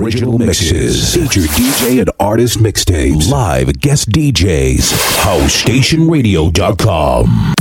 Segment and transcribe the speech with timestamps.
[0.00, 1.14] original mixes.
[1.14, 3.30] Feature DJ and artist mixtapes.
[3.30, 4.90] Live guest DJs.
[5.22, 7.59] HouseStationRadio.com.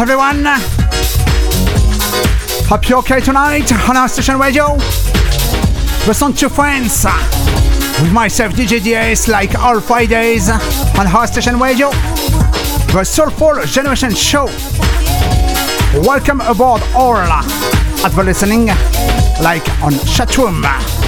[0.00, 0.44] everyone.
[2.68, 4.76] Hope you're okay tonight on our station radio.
[6.06, 7.04] Listen to friends
[8.00, 11.90] with myself DJ DS like all Fridays on our station radio.
[12.92, 14.46] The Soulful Generation Show.
[16.06, 18.68] Welcome aboard all at the listening
[19.42, 20.99] like on chatroom.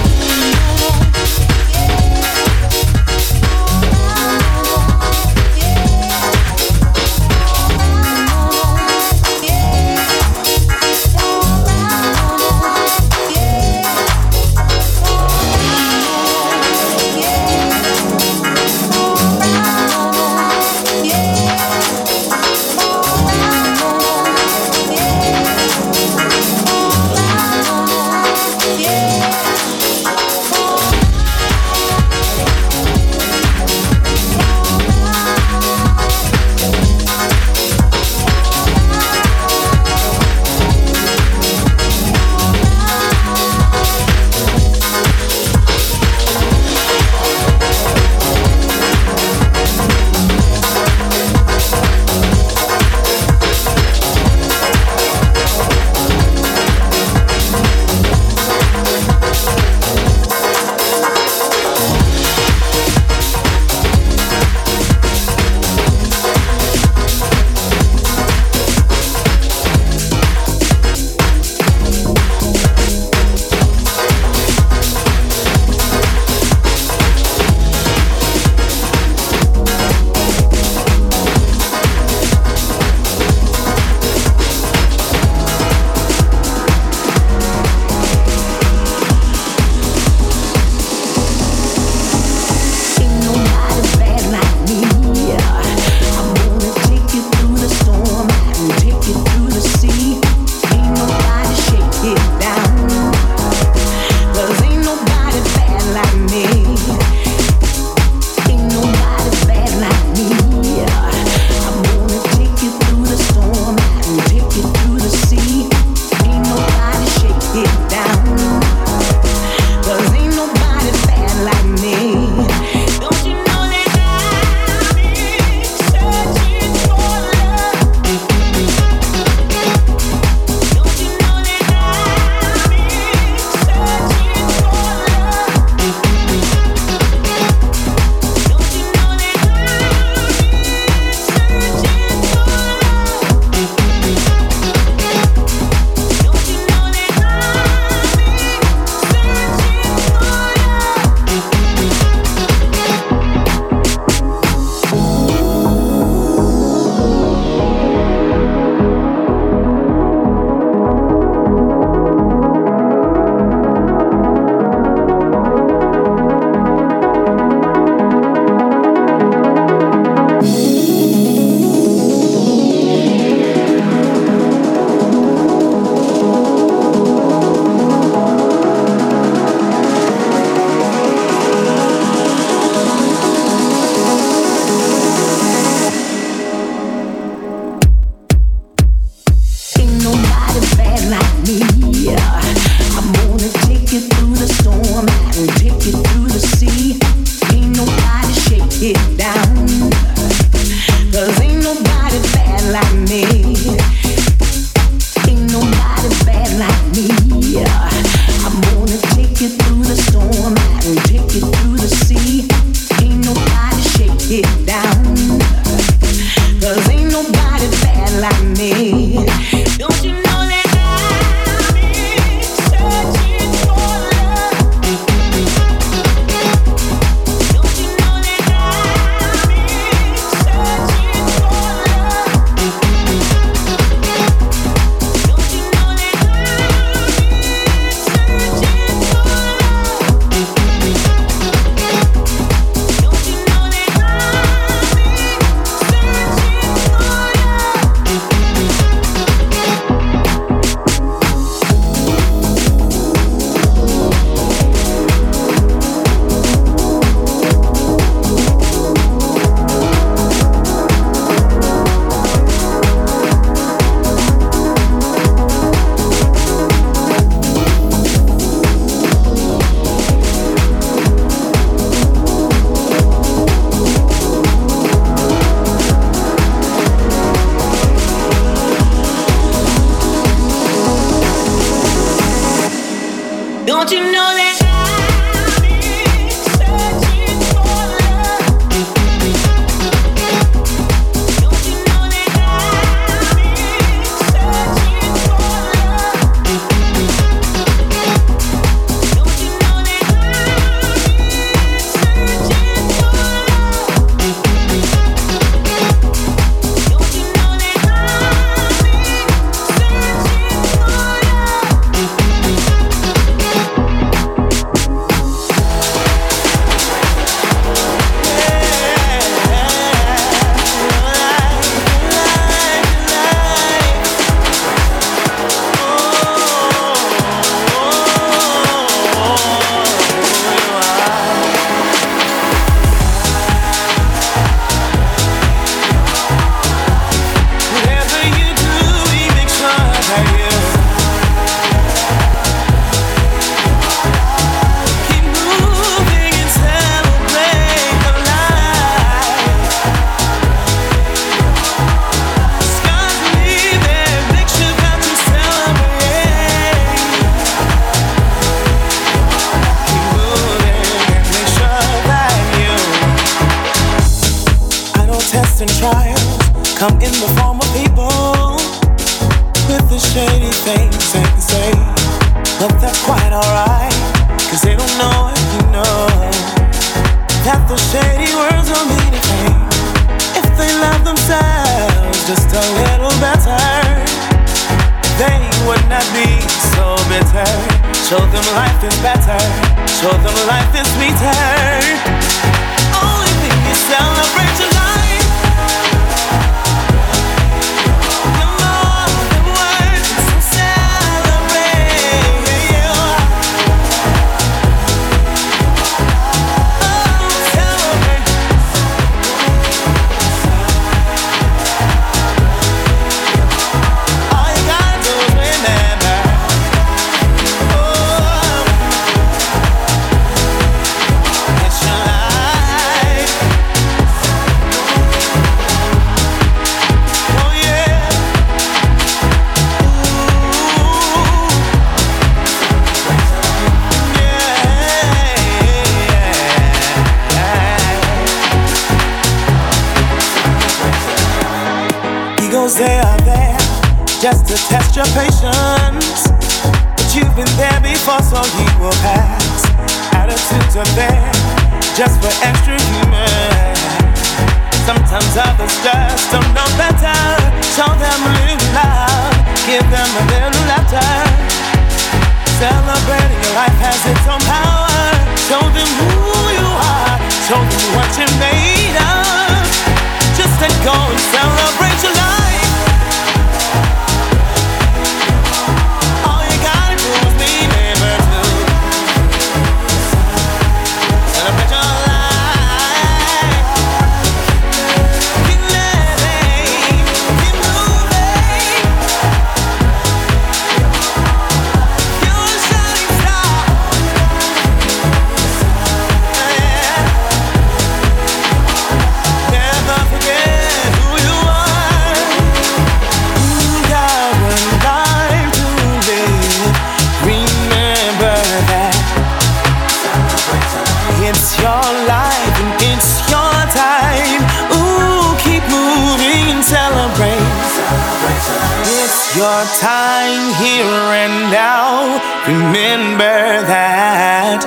[519.35, 520.85] your time here
[521.17, 522.21] and now.
[522.45, 524.61] Remember that.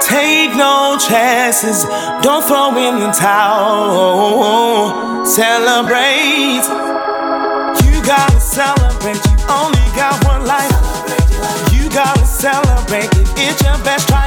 [0.00, 1.84] Take no chances,
[2.22, 5.26] don't throw in the towel.
[5.26, 6.64] Celebrate.
[7.84, 10.72] You gotta celebrate, you only got one life.
[11.72, 13.28] You gotta celebrate, it.
[13.36, 14.19] it's your best try.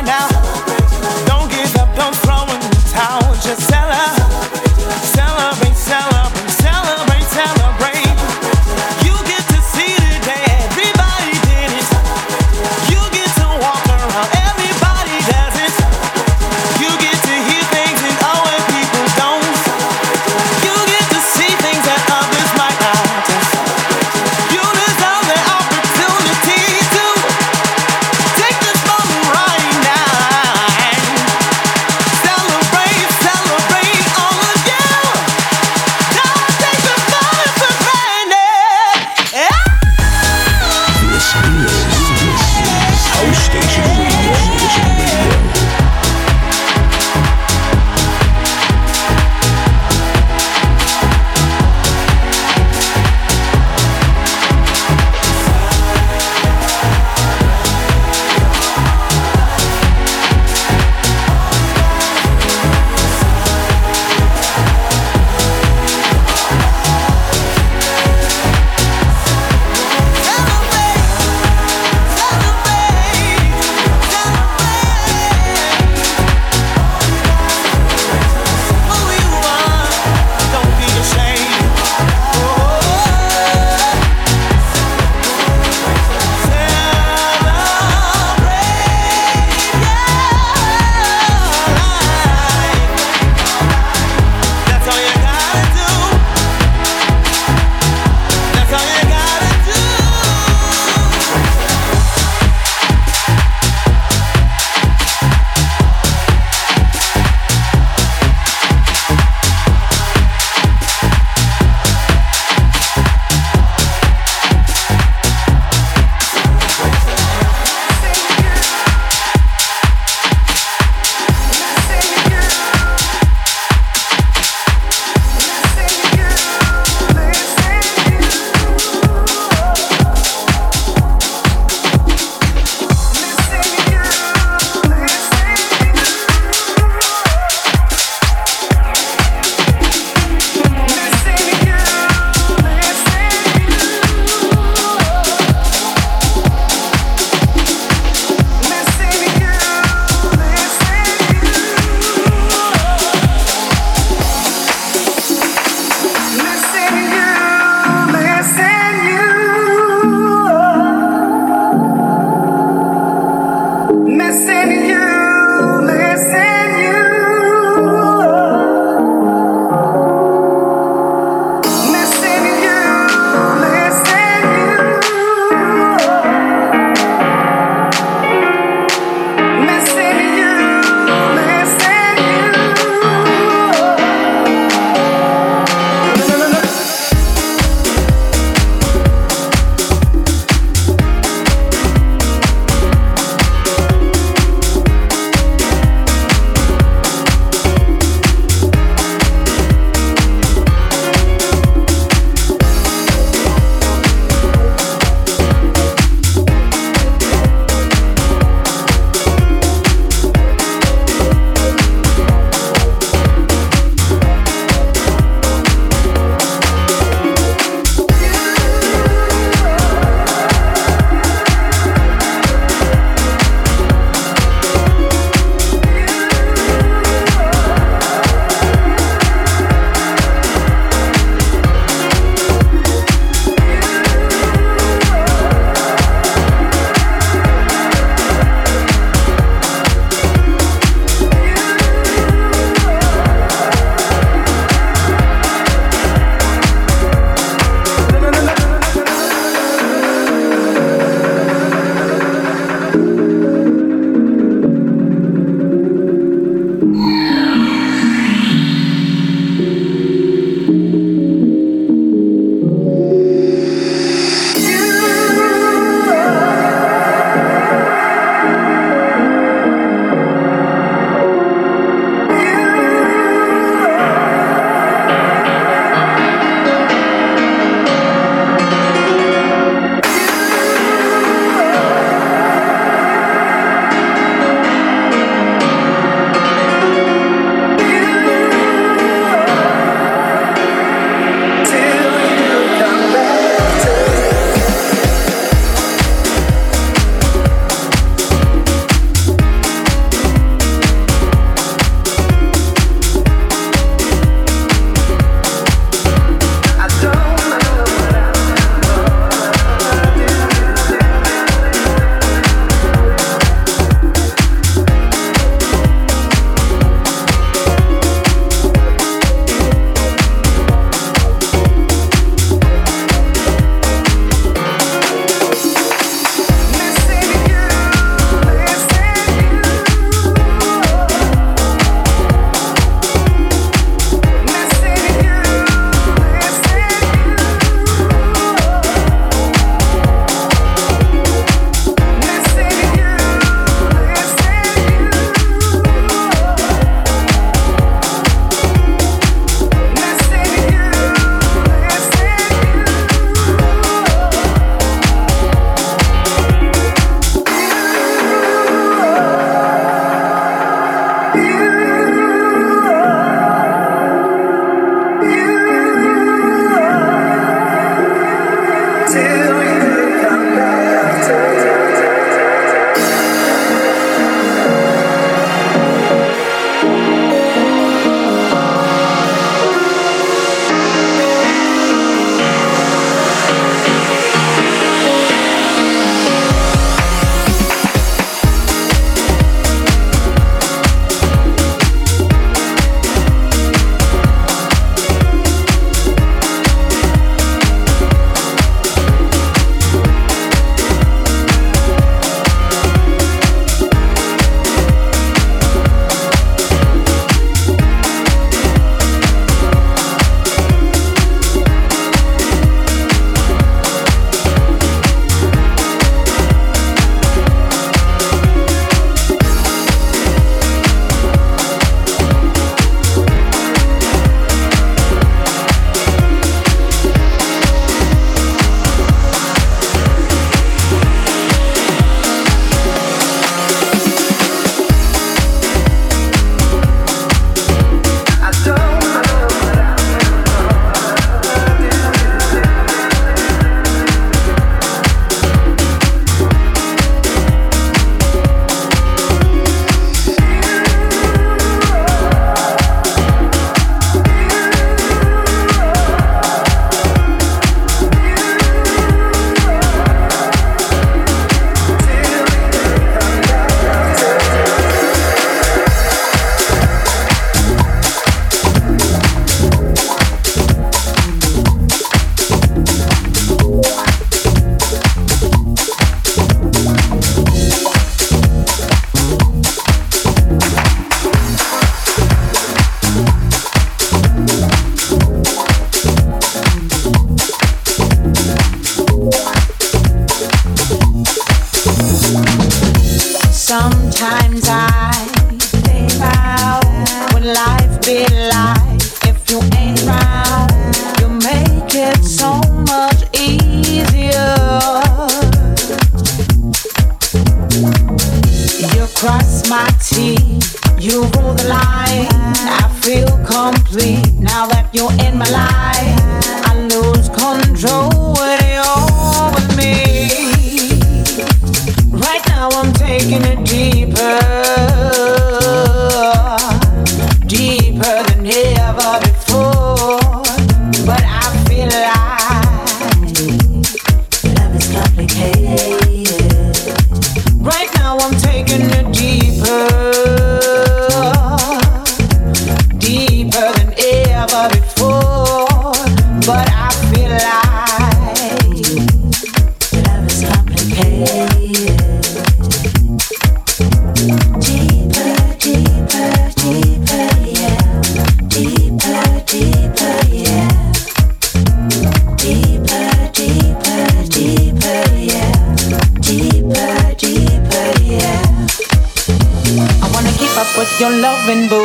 [570.75, 571.83] Loving your loving la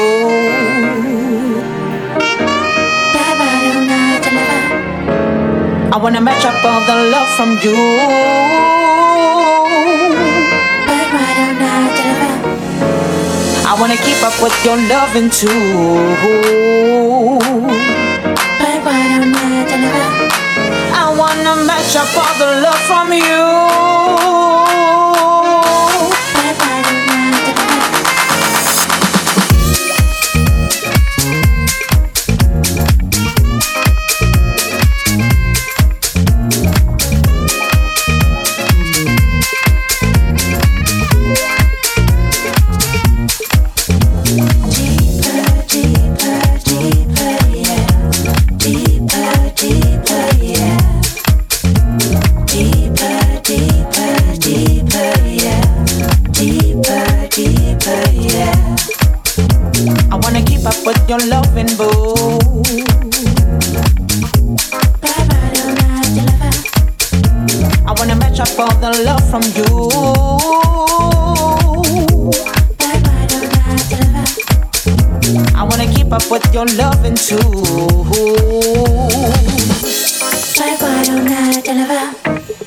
[5.93, 7.76] I want to match up all the love from you
[13.70, 15.49] I want to keep up with your loving too.
[21.01, 23.97] I wanna match up all the love from you.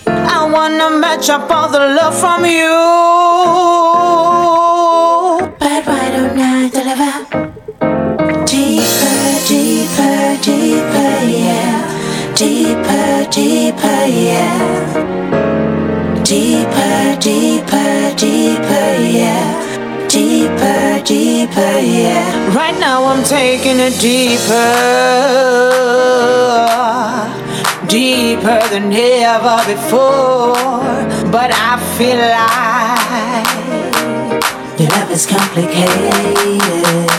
[0.07, 2.70] I wanna match up all the love from you.
[23.31, 24.73] Taking it deeper,
[27.87, 30.53] deeper than ever before.
[31.31, 33.47] But I feel like
[34.77, 37.10] your love is complicated.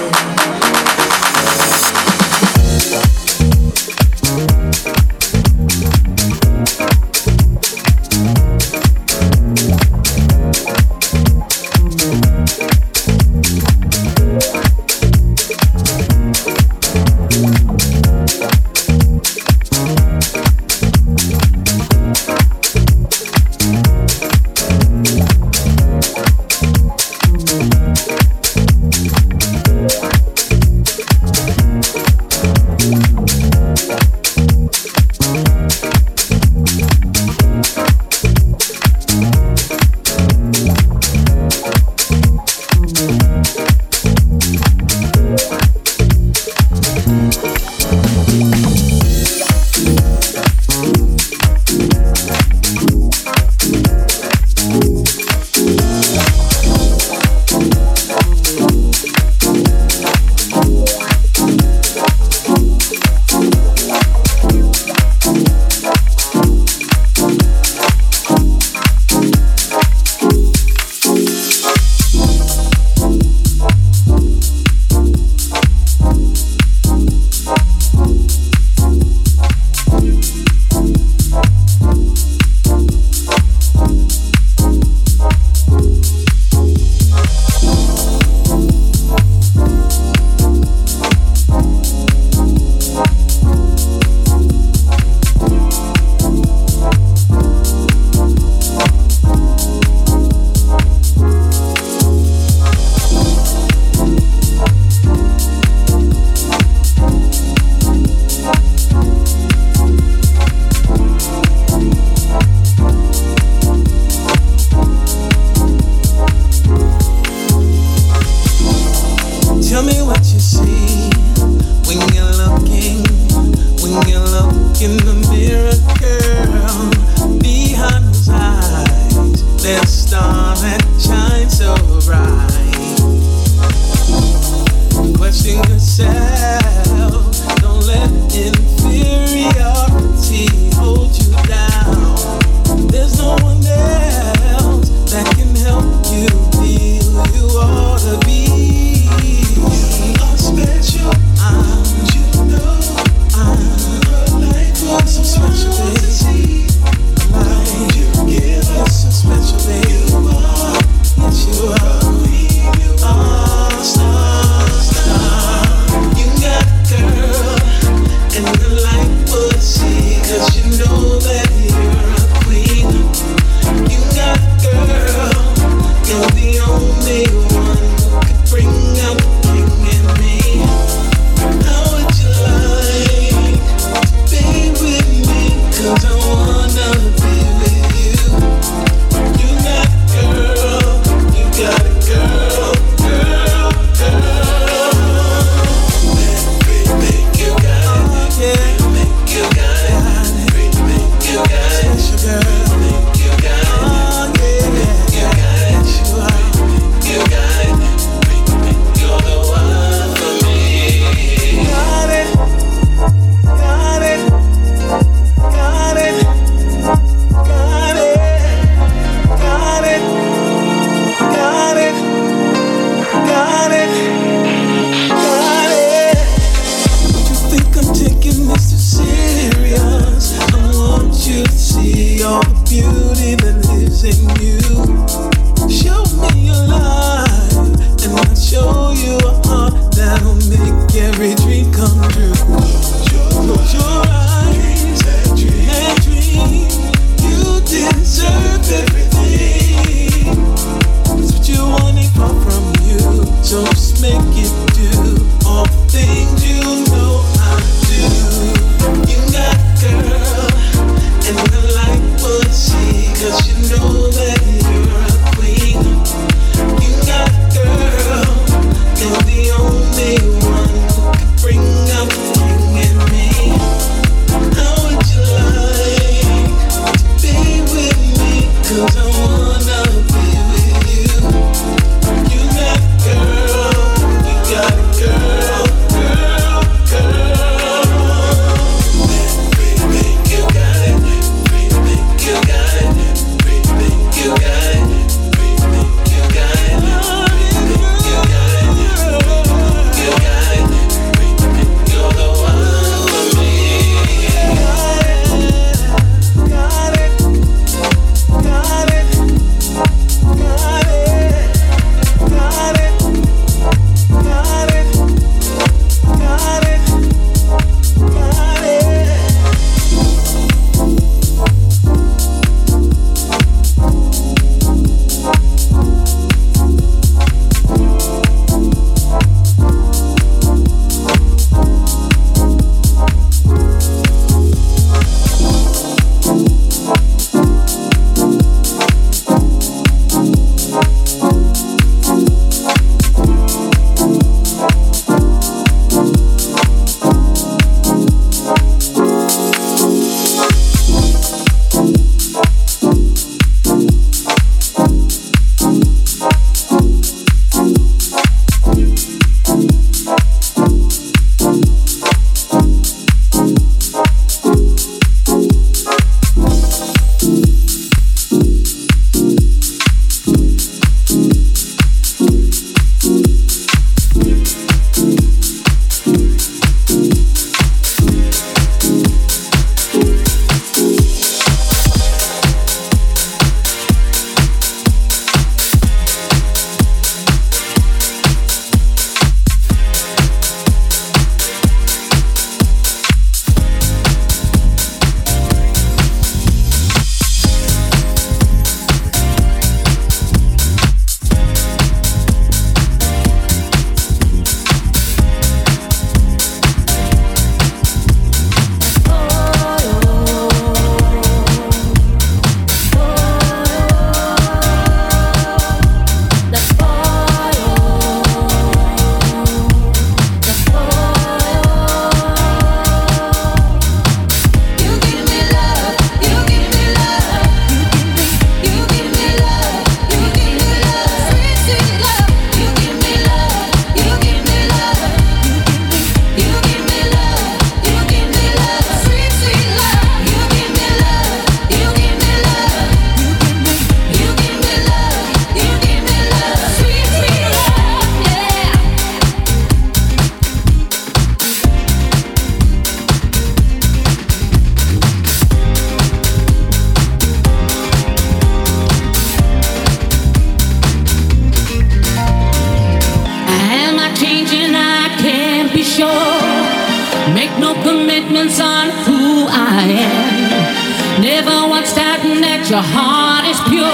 [468.12, 471.22] commitments on who I am.
[471.22, 473.88] Never once doubting that your heart is pure.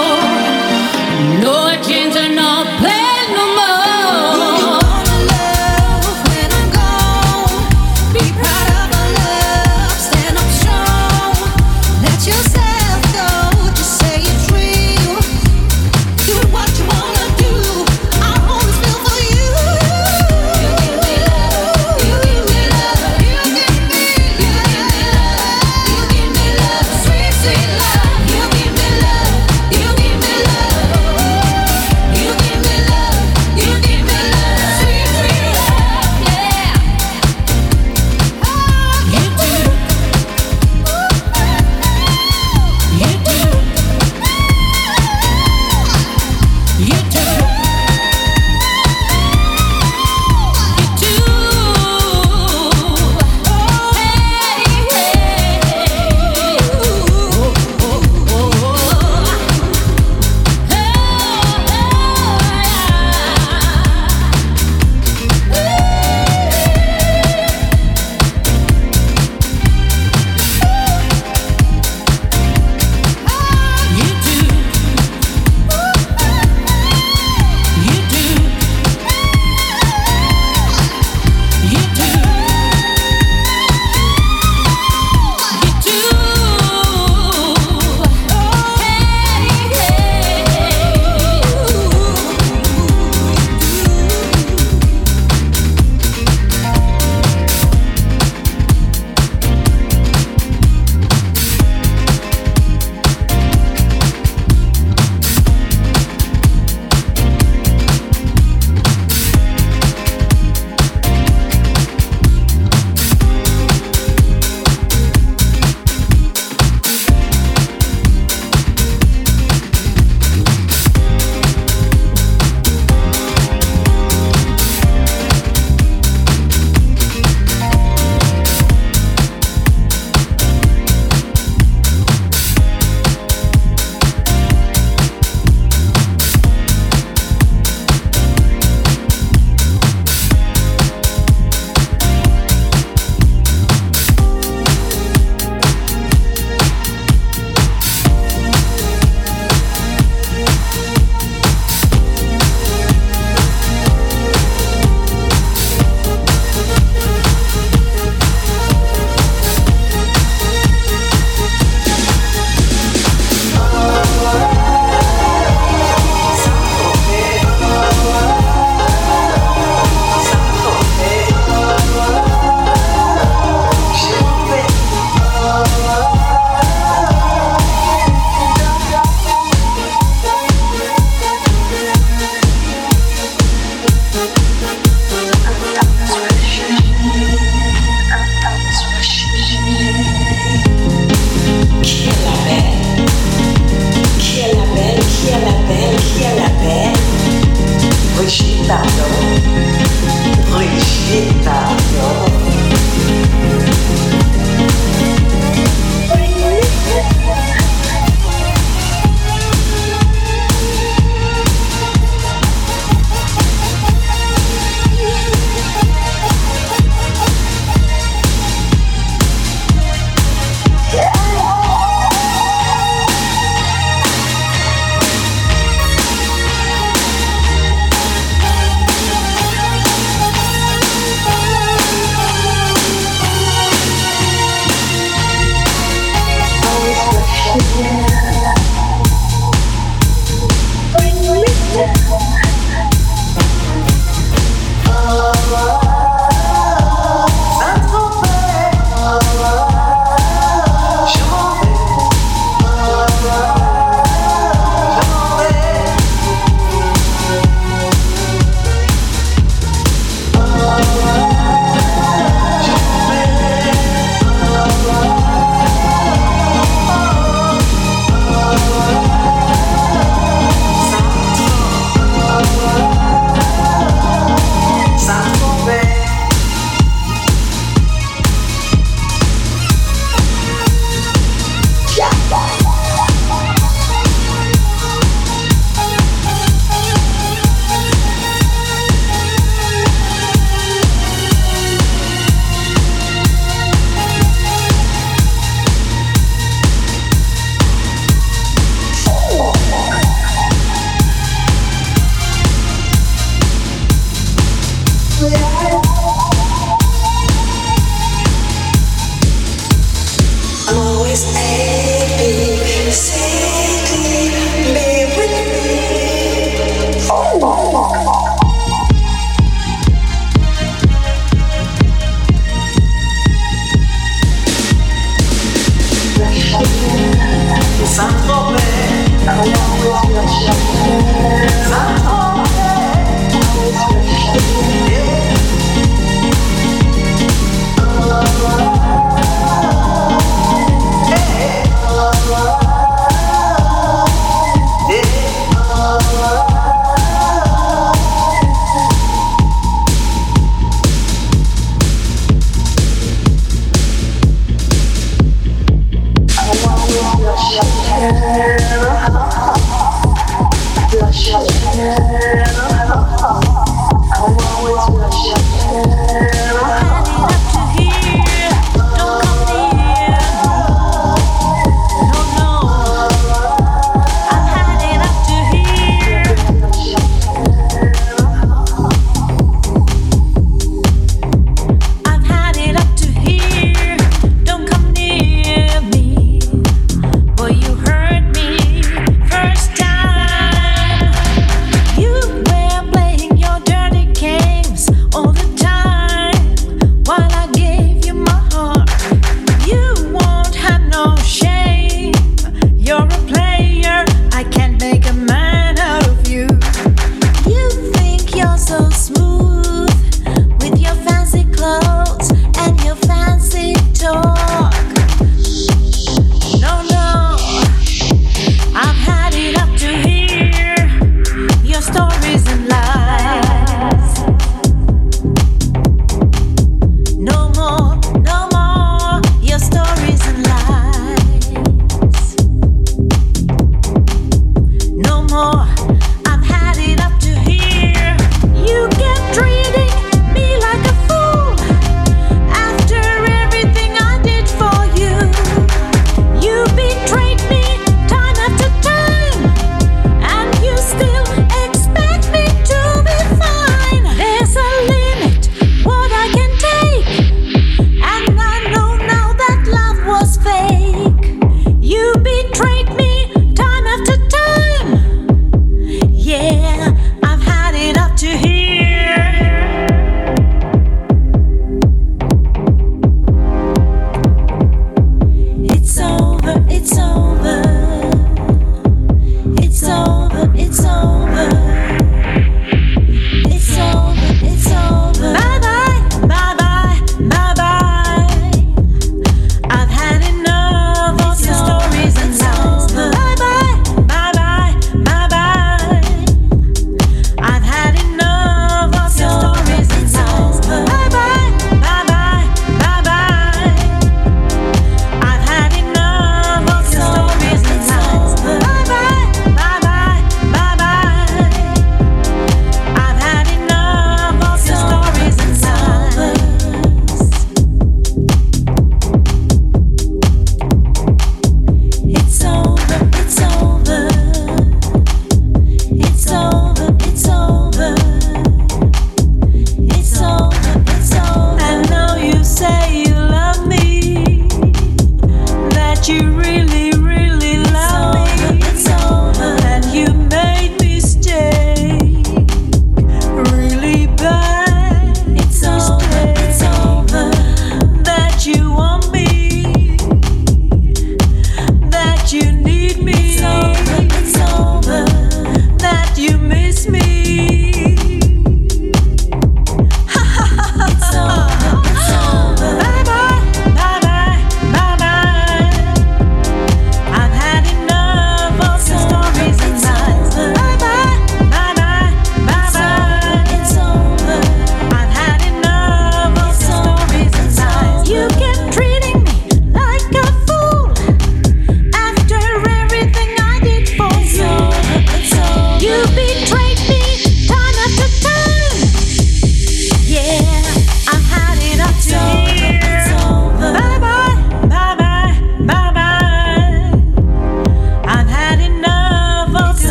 [1.39, 2.98] No chains and no place.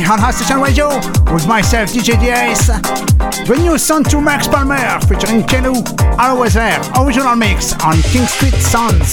[0.00, 0.88] On Hot Station Radio
[1.34, 2.68] with myself, DJ DS.
[3.46, 5.84] The new song to Max Palmer featuring Kenu,
[6.18, 9.12] Always There, original mix on King Street Sounds.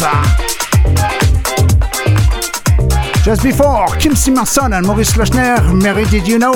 [3.25, 6.53] Just before, Kim Simerson and Maurice Lochner, Mary Did You Know?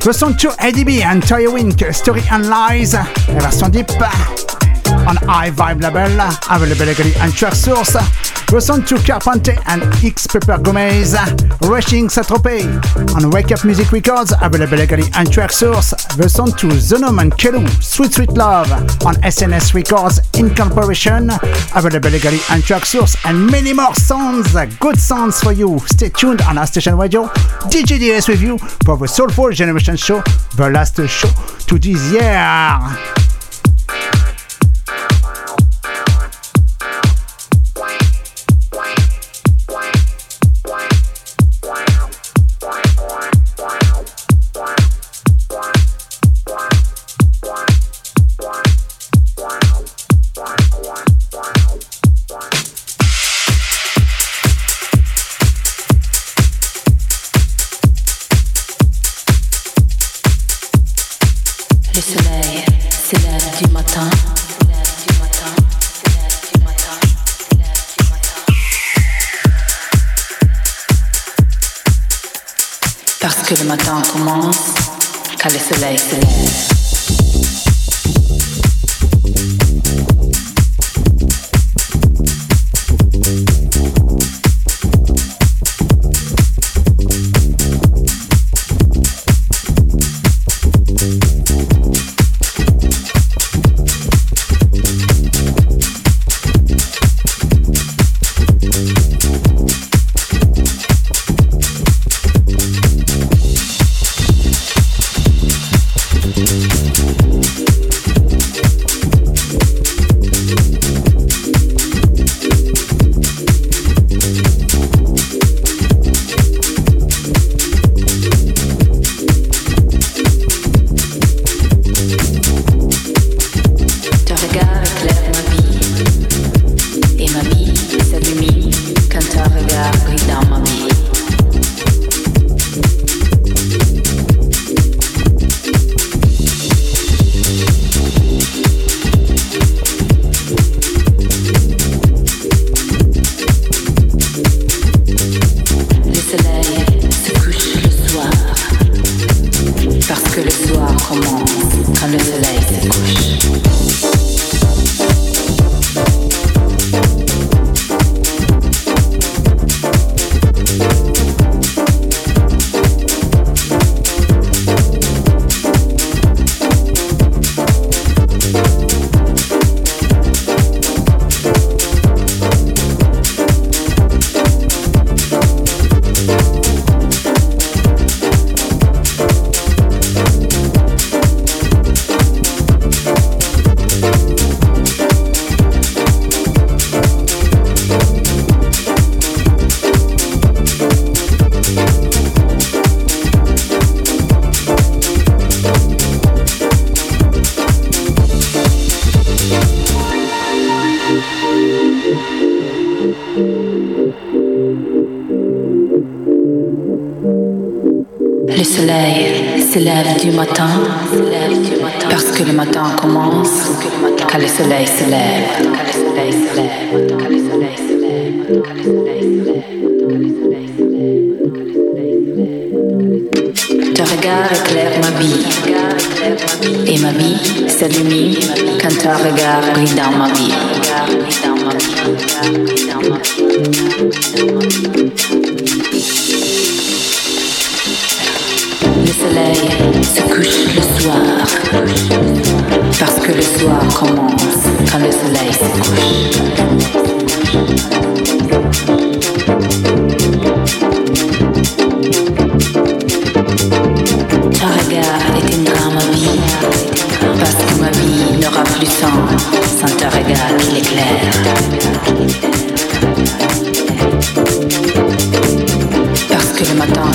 [0.00, 3.90] The song to ADB and Toya Wink, Story and Lies, version deep
[5.06, 7.94] on High Vibe label, available legally on Traxsource.
[7.94, 11.16] Listen to Carpenter and X Pepper Gomez,
[11.62, 15.92] Rushing Saint-Tropez on Wake Up Music Records, available legally on Traxsource.
[16.16, 18.70] Listen to Zenom and Kelu, Sweet Sweet Love
[19.04, 21.30] on SNS Records Incorporation,
[21.74, 25.78] available legally on Traxsource, and many more sounds, good sounds for you.
[25.80, 27.26] Stay tuned on our station radio.
[27.66, 30.22] DJ DS with you for the Soulful Generation Show,
[30.56, 31.28] the last show
[31.66, 33.15] to this year.
[73.48, 74.74] Que le matin commence
[75.40, 76.75] quand le soleil se lève.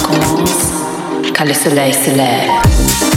[0.01, 0.71] Commence
[1.35, 3.10] quand le soleil se lève.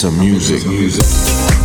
[0.00, 0.64] Into music.
[0.64, 1.57] Music.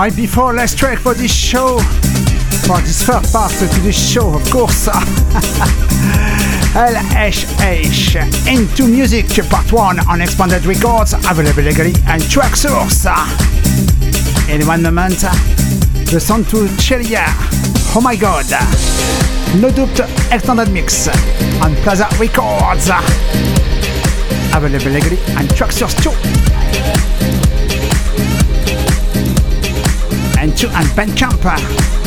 [0.00, 1.78] My before last track for this show,
[2.64, 4.88] for this first part to this show, of course.
[6.72, 8.16] LHH
[8.48, 13.04] Into Music Part 1 on Expanded Records, available legally and Traxsource.
[14.48, 15.20] In one moment,
[16.10, 17.26] the sound to Chelia.
[17.94, 18.46] Oh my god!
[19.60, 20.00] No doubt
[20.32, 21.08] extended mix
[21.60, 22.88] on Plaza Records.
[24.56, 26.39] Available legally and Traxsource too.
[30.60, 31.99] Two and Ben Camper.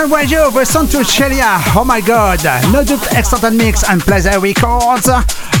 [0.00, 1.60] It on our station radio with Santo Chelia.
[1.76, 2.42] Oh my god.
[2.72, 5.08] No doubt extended mix and Plaza Records.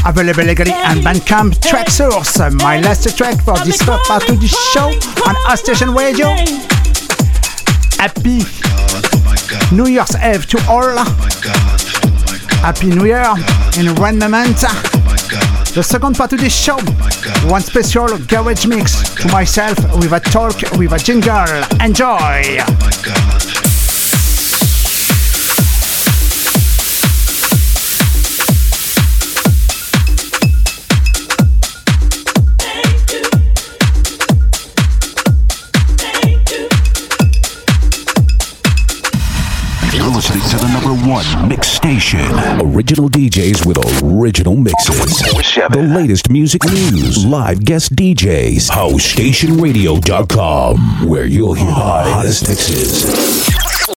[0.06, 2.50] Available legally and Bandcamp Traxsource.
[2.62, 4.88] My last track for this first part of the show
[5.28, 6.28] on our station radio.
[7.98, 8.40] Happy
[9.74, 10.96] New Year's Eve to all.
[12.62, 13.34] Happy New Year
[13.78, 14.56] in one moment.
[15.74, 16.78] The second part of this show,
[17.48, 21.44] one special garage mix to myself with a talk with a jingle.
[21.84, 22.89] Enjoy!
[40.10, 42.18] You're listening to the number one mix station.
[42.60, 45.18] Original DJs with original mixes.
[45.20, 48.70] The latest music news, live guest DJs.
[48.70, 53.49] HouseStationRadio.com, where you'll hear the hottest mixes.